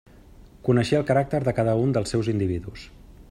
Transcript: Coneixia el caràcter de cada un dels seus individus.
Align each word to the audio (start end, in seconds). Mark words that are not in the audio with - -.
Coneixia 0.69 1.01
el 1.01 1.05
caràcter 1.11 1.43
de 1.49 1.55
cada 1.59 1.77
un 1.83 1.95
dels 1.99 2.15
seus 2.17 2.31
individus. 2.35 2.89